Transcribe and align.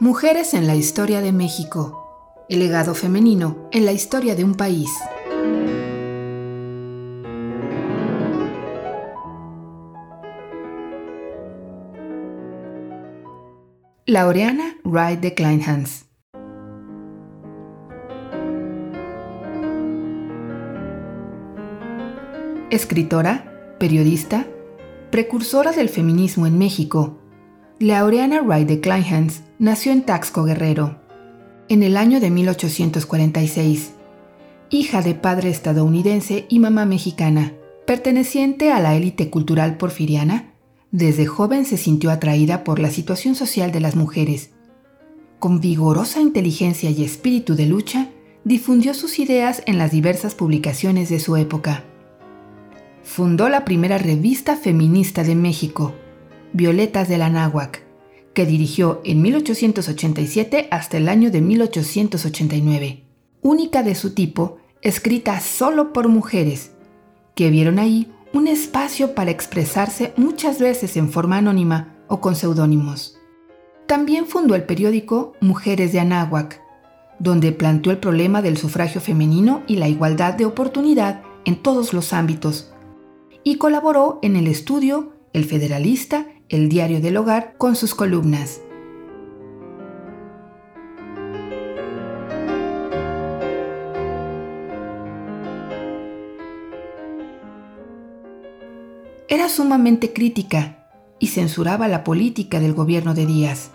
Mujeres 0.00 0.54
en 0.54 0.66
la 0.66 0.74
historia 0.74 1.20
de 1.20 1.32
México. 1.32 2.44
El 2.48 2.58
legado 2.58 2.94
femenino 2.94 3.68
en 3.70 3.84
la 3.84 3.92
historia 3.92 4.34
de 4.34 4.42
un 4.42 4.54
país. 4.54 4.90
Laureana 14.06 14.76
Wright 14.82 15.20
de 15.20 15.34
Kleinhans. 15.34 16.06
Escritora, 22.70 23.76
periodista, 23.78 24.46
precursora 25.10 25.72
del 25.72 25.90
feminismo 25.90 26.46
en 26.46 26.58
México, 26.58 27.21
Laureana 27.82 28.42
Wright 28.42 28.68
de 28.68 28.80
Kleinhans 28.80 29.42
nació 29.58 29.90
en 29.90 30.02
Taxco, 30.02 30.44
Guerrero, 30.44 31.00
en 31.68 31.82
el 31.82 31.96
año 31.96 32.20
de 32.20 32.30
1846, 32.30 33.94
hija 34.70 35.02
de 35.02 35.16
padre 35.16 35.50
estadounidense 35.50 36.46
y 36.48 36.60
mamá 36.60 36.84
mexicana, 36.84 37.54
perteneciente 37.84 38.70
a 38.70 38.78
la 38.78 38.94
élite 38.94 39.30
cultural 39.30 39.78
porfiriana. 39.78 40.52
Desde 40.92 41.26
joven 41.26 41.64
se 41.64 41.76
sintió 41.76 42.12
atraída 42.12 42.62
por 42.62 42.78
la 42.78 42.88
situación 42.88 43.34
social 43.34 43.72
de 43.72 43.80
las 43.80 43.96
mujeres. 43.96 44.50
Con 45.40 45.58
vigorosa 45.58 46.20
inteligencia 46.20 46.88
y 46.88 47.02
espíritu 47.02 47.56
de 47.56 47.66
lucha, 47.66 48.10
difundió 48.44 48.94
sus 48.94 49.18
ideas 49.18 49.60
en 49.66 49.78
las 49.78 49.90
diversas 49.90 50.36
publicaciones 50.36 51.08
de 51.08 51.18
su 51.18 51.34
época 51.34 51.82
fundó 53.02 53.48
la 53.48 53.64
primera 53.64 53.98
revista 53.98 54.56
feminista 54.56 55.24
de 55.24 55.34
México, 55.34 55.92
Violetas 56.52 57.08
de 57.08 57.18
la 57.18 57.30
Náhuac, 57.30 57.82
que 58.34 58.46
dirigió 58.46 59.00
en 59.04 59.22
1887 59.22 60.68
hasta 60.70 60.96
el 60.96 61.08
año 61.08 61.30
de 61.30 61.40
1889, 61.40 63.04
única 63.40 63.82
de 63.82 63.94
su 63.94 64.14
tipo, 64.14 64.58
escrita 64.82 65.40
solo 65.40 65.92
por 65.92 66.08
mujeres, 66.08 66.72
que 67.34 67.50
vieron 67.50 67.78
ahí 67.78 68.12
un 68.32 68.48
espacio 68.48 69.14
para 69.14 69.30
expresarse 69.30 70.12
muchas 70.16 70.58
veces 70.58 70.96
en 70.96 71.10
forma 71.10 71.38
anónima 71.38 71.96
o 72.08 72.20
con 72.20 72.34
seudónimos. 72.34 73.18
También 73.86 74.26
fundó 74.26 74.54
el 74.54 74.64
periódico 74.64 75.34
Mujeres 75.40 75.92
de 75.92 76.00
Anáhuac, 76.00 76.60
donde 77.18 77.52
planteó 77.52 77.92
el 77.92 77.98
problema 77.98 78.42
del 78.42 78.56
sufragio 78.56 79.00
femenino 79.00 79.62
y 79.66 79.76
la 79.76 79.88
igualdad 79.88 80.34
de 80.34 80.44
oportunidad 80.44 81.22
en 81.44 81.56
todos 81.56 81.92
los 81.92 82.12
ámbitos, 82.12 82.72
y 83.44 83.56
colaboró 83.56 84.18
en 84.22 84.36
el 84.36 84.46
estudio 84.46 85.12
El 85.32 85.44
Federalista, 85.44 86.26
el 86.52 86.68
Diario 86.68 87.00
del 87.00 87.16
Hogar, 87.16 87.54
con 87.56 87.76
sus 87.76 87.94
columnas. 87.94 88.60
Era 99.28 99.48
sumamente 99.48 100.12
crítica 100.12 100.90
y 101.18 101.28
censuraba 101.28 101.88
la 101.88 102.04
política 102.04 102.60
del 102.60 102.74
gobierno 102.74 103.14
de 103.14 103.24
Díaz, 103.24 103.70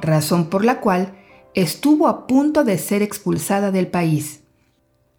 razón 0.00 0.48
por 0.48 0.64
la 0.64 0.78
cual 0.78 1.14
estuvo 1.54 2.06
a 2.06 2.28
punto 2.28 2.62
de 2.62 2.78
ser 2.78 3.02
expulsada 3.02 3.72
del 3.72 3.88
país. 3.88 4.44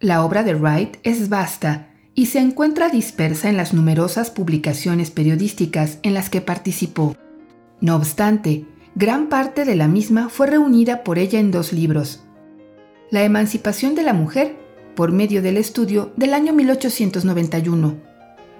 La 0.00 0.24
obra 0.24 0.42
de 0.42 0.54
Wright 0.54 0.96
es 1.02 1.28
vasta 1.28 1.93
y 2.14 2.26
se 2.26 2.38
encuentra 2.38 2.88
dispersa 2.88 3.48
en 3.48 3.56
las 3.56 3.74
numerosas 3.74 4.30
publicaciones 4.30 5.10
periodísticas 5.10 5.98
en 6.02 6.14
las 6.14 6.30
que 6.30 6.40
participó. 6.40 7.16
No 7.80 7.96
obstante, 7.96 8.64
gran 8.94 9.28
parte 9.28 9.64
de 9.64 9.74
la 9.74 9.88
misma 9.88 10.28
fue 10.28 10.46
reunida 10.46 11.02
por 11.02 11.18
ella 11.18 11.40
en 11.40 11.50
dos 11.50 11.72
libros. 11.72 12.22
La 13.10 13.24
emancipación 13.24 13.94
de 13.94 14.02
la 14.04 14.12
mujer, 14.12 14.56
por 14.94 15.12
medio 15.12 15.42
del 15.42 15.56
estudio 15.56 16.12
del 16.16 16.34
año 16.34 16.52
1891, 16.52 17.96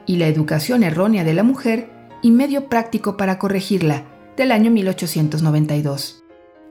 y 0.07 0.17
La 0.17 0.27
educación 0.27 0.83
errónea 0.83 1.25
de 1.25 1.33
la 1.33 1.43
mujer 1.43 1.89
y 2.23 2.31
medio 2.31 2.69
práctico 2.69 3.17
para 3.17 3.39
corregirla, 3.39 4.05
del 4.37 4.51
año 4.53 4.71
1892. 4.71 6.25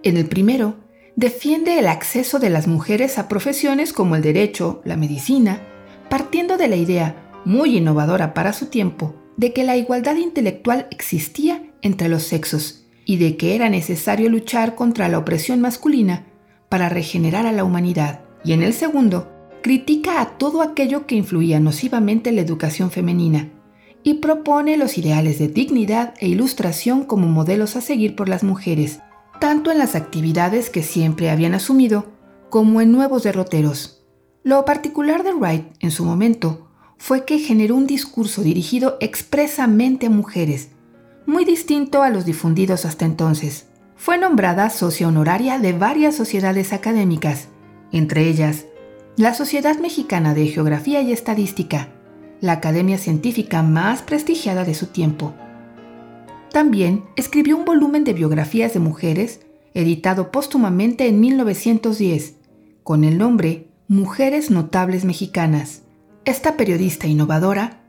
En 0.04 0.18
el 0.18 0.26
primero, 0.26 0.76
defiende 1.16 1.80
el 1.80 1.88
acceso 1.88 2.40
de 2.40 2.50
las 2.50 2.68
mujeres 2.68 3.18
a 3.18 3.28
profesiones 3.30 3.94
como 3.94 4.16
el 4.16 4.22
derecho, 4.22 4.82
la 4.84 4.98
medicina, 4.98 5.62
partiendo 6.14 6.58
de 6.58 6.68
la 6.68 6.76
idea, 6.76 7.16
muy 7.44 7.76
innovadora 7.76 8.36
para 8.36 8.54
su 8.54 8.68
tiempo, 8.68 9.16
de 9.36 9.52
que 9.52 9.64
la 9.64 9.78
igualdad 9.78 10.16
intelectual 10.18 10.86
existía 10.92 11.64
entre 11.82 12.08
los 12.08 12.22
sexos 12.22 12.86
y 13.04 13.18
de 13.18 13.36
que 13.36 13.56
era 13.56 13.68
necesario 13.68 14.30
luchar 14.30 14.76
contra 14.76 15.10
la 15.10 15.18
opresión 15.18 15.60
masculina 15.60 16.28
para 16.70 16.88
regenerar 16.88 17.48
a 17.48 17.52
la 17.52 17.64
humanidad. 17.64 18.20
Y 18.46 18.54
en 18.54 18.62
el 18.62 18.74
segundo, 18.74 19.32
critica 19.64 20.22
a 20.22 20.38
todo 20.38 20.62
aquello 20.62 21.08
que 21.08 21.16
influía 21.16 21.60
nocivamente 21.60 22.30
en 22.30 22.36
la 22.36 22.44
educación 22.44 22.92
femenina 22.92 23.50
y 24.04 24.20
propone 24.20 24.78
los 24.78 25.00
ideales 25.00 25.40
de 25.40 25.48
dignidad 25.48 26.14
e 26.20 26.28
ilustración 26.28 27.06
como 27.06 27.26
modelos 27.26 27.76
a 27.76 27.82
seguir 27.82 28.16
por 28.16 28.30
las 28.30 28.44
mujeres, 28.44 29.00
tanto 29.40 29.72
en 29.72 29.80
las 29.80 29.96
actividades 29.96 30.70
que 30.70 30.84
siempre 30.84 31.32
habían 31.32 31.56
asumido 31.56 32.06
como 32.52 32.82
en 32.82 32.92
nuevos 32.92 33.24
derroteros. 33.24 34.03
Lo 34.44 34.66
particular 34.66 35.24
de 35.24 35.34
Wright 35.34 35.66
en 35.80 35.90
su 35.90 36.04
momento 36.04 36.68
fue 36.98 37.24
que 37.24 37.40
generó 37.40 37.76
un 37.76 37.88
discurso 37.88 38.44
dirigido 38.44 38.98
expresamente 39.00 40.08
a 40.08 40.10
mujeres, 40.10 40.68
muy 41.26 41.46
distinto 41.46 42.04
a 42.04 42.10
los 42.10 42.26
difundidos 42.26 42.84
hasta 42.84 43.06
entonces. 43.06 43.68
Fue 43.96 44.18
nombrada 44.18 44.70
socia 44.70 45.08
honoraria 45.08 45.60
de 45.60 45.72
varias 45.72 46.16
sociedades 46.16 46.74
académicas, 46.74 47.48
entre 47.94 48.28
ellas 48.28 48.66
la 49.16 49.34
Sociedad 49.34 49.78
Mexicana 49.78 50.34
de 50.34 50.48
Geografía 50.48 51.02
y 51.02 51.14
Estadística, 51.14 51.90
la 52.42 52.54
academia 52.54 52.98
científica 52.98 53.64
más 53.64 54.02
prestigiada 54.02 54.66
de 54.66 54.74
su 54.74 54.88
tiempo. 54.88 55.34
También 56.52 57.06
escribió 57.16 57.56
un 57.56 57.64
volumen 57.64 58.04
de 58.04 58.14
biografías 58.14 58.74
de 58.74 58.80
mujeres, 58.80 59.40
editado 59.74 60.32
póstumamente 60.32 61.08
en 61.08 61.22
1910, 61.22 62.36
con 62.84 63.04
el 63.04 63.18
nombre 63.18 63.68
Mujeres 63.90 64.50
Notables 64.50 65.04
Mexicanas. 65.04 65.82
Esta 66.24 66.56
periodista 66.56 67.08
innovadora 67.08 67.82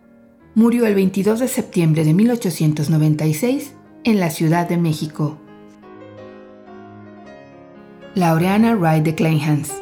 murió 0.56 0.86
el 0.86 0.96
22 0.96 1.38
de 1.38 1.46
septiembre 1.46 2.04
de 2.04 2.12
1896 2.14 3.74
en 4.02 4.18
la 4.18 4.30
Ciudad 4.30 4.68
de 4.68 4.76
México. 4.76 5.38
Laureana 8.16 8.74
Wright 8.74 9.04
de 9.04 9.14
Kleinhans. 9.14 9.72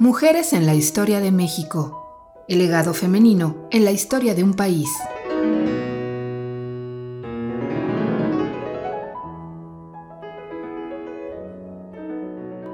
Mujeres 0.00 0.52
en 0.52 0.66
la 0.66 0.74
historia 0.74 1.20
de 1.20 1.30
México 1.30 2.01
el 2.52 2.58
legado 2.58 2.92
femenino 2.92 3.66
en 3.70 3.86
la 3.86 3.92
historia 3.92 4.34
de 4.34 4.44
un 4.44 4.52
país. 4.52 4.90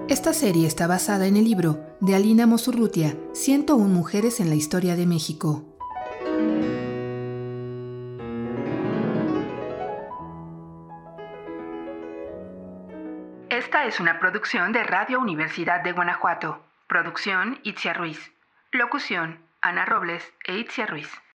Esta 0.08 0.32
serie 0.32 0.67
está 0.67 0.88
basada 0.88 1.29
en 1.29 1.37
el 1.37 1.44
libro 1.44 1.79
de 2.00 2.17
Alina 2.17 2.49
Mosurrutia, 2.49 3.17
101 3.35 3.87
Mujeres 3.87 4.41
en 4.41 4.49
la 4.49 4.56
Historia 4.56 4.97
de 4.97 5.06
México. 5.06 5.64
Esta 13.49 13.87
es 13.87 14.00
una 14.00 14.19
producción 14.19 14.73
de 14.73 14.82
Radio 14.82 15.20
Universidad 15.20 15.85
de 15.85 15.93
Guanajuato. 15.93 16.58
Producción 16.88 17.61
Itzia 17.62 17.93
Ruiz. 17.93 18.32
Locución 18.73 19.48
Ana 19.60 19.84
Robles 19.84 20.22
e 20.44 20.56
Itzia 20.58 20.87
Ruiz. 20.87 21.20